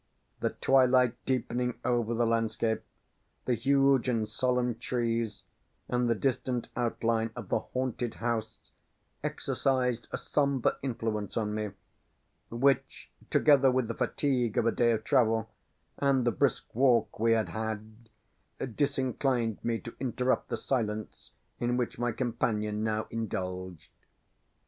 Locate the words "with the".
13.69-13.93